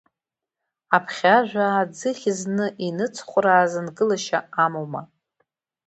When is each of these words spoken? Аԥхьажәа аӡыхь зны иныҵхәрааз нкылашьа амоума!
Аԥхьажәа 0.95 1.65
аӡыхь 1.81 2.25
зны 2.39 2.65
иныҵхәрааз 2.87 3.73
нкылашьа 3.85 4.39
амоума! 4.63 5.01